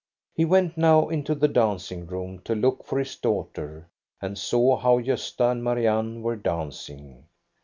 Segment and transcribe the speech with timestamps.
[0.33, 3.87] He went now into the dancing room to look for his daughter,
[4.19, 7.27] and saw how Gosta and Marianne were dancing.